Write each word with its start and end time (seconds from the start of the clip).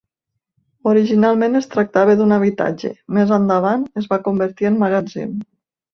Originalment 0.91 1.59
es 1.59 1.69
tractava 1.75 2.17
d'un 2.21 2.35
habitatge, 2.37 2.91
més 3.19 3.35
endavant 3.41 3.85
es 4.03 4.09
va 4.15 4.23
convertir 4.29 4.71
en 4.71 4.85
magatzem. 4.87 5.37